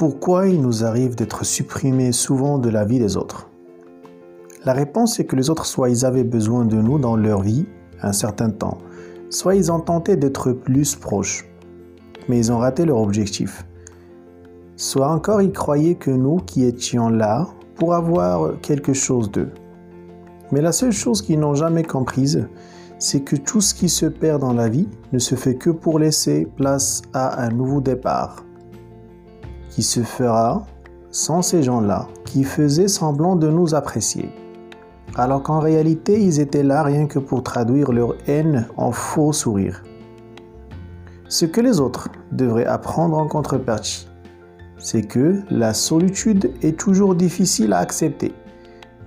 [0.00, 3.50] pourquoi il nous arrive d'être supprimés souvent de la vie des autres
[4.64, 7.66] La réponse est que les autres, soit ils avaient besoin de nous dans leur vie
[8.00, 8.78] un certain temps,
[9.28, 11.46] soit ils ont tenté d'être plus proches,
[12.30, 13.66] mais ils ont raté leur objectif.
[14.74, 19.50] Soit encore ils croyaient que nous qui étions là pour avoir quelque chose d'eux.
[20.50, 22.48] Mais la seule chose qu'ils n'ont jamais comprise,
[22.98, 25.98] c'est que tout ce qui se perd dans la vie ne se fait que pour
[25.98, 28.46] laisser place à un nouveau départ,
[29.70, 30.66] qui se fera
[31.10, 34.30] sans ces gens-là qui faisaient semblant de nous apprécier,
[35.16, 39.82] alors qu'en réalité ils étaient là rien que pour traduire leur haine en faux sourires.
[41.28, 44.08] Ce que les autres devraient apprendre en contrepartie,
[44.78, 48.32] c'est que la solitude est toujours difficile à accepter,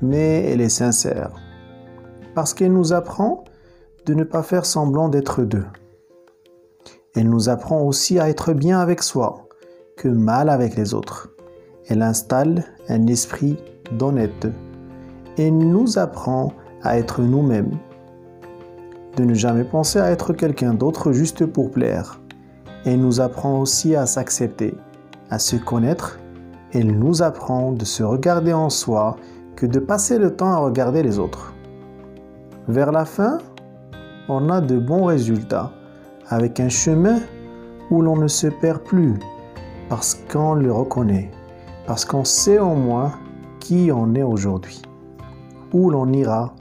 [0.02, 1.32] mais elle est sincère,
[2.36, 3.44] parce qu'elle nous apprend
[4.06, 5.66] de ne pas faire semblant d'être deux.
[7.16, 9.48] Elle nous apprend aussi à être bien avec soi
[9.96, 11.30] que mal avec les autres.
[11.88, 13.58] Elle installe un esprit
[13.92, 14.48] d'honnête
[15.38, 17.72] et nous apprend à être nous-mêmes.
[19.18, 22.20] De ne jamais penser à être quelqu'un d'autre juste pour plaire.
[22.86, 24.76] Elle nous apprend aussi à s'accepter,
[25.30, 26.20] à se connaître.
[26.74, 29.16] Elle nous apprend de se regarder en soi
[29.56, 31.54] que de passer le temps à regarder les autres.
[32.68, 33.38] Vers la fin,
[34.30, 35.72] on a de bons résultats
[36.30, 37.20] avec un chemin
[37.92, 39.20] où l'on ne se perd plus
[39.96, 41.30] parce qu'on le reconnaît,
[41.86, 43.14] parce qu'on sait au moins
[43.60, 44.82] qui on est aujourd'hui,
[45.72, 46.56] où l'on ira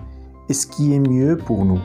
[0.50, 1.80] et ce qui est mieux pour nous.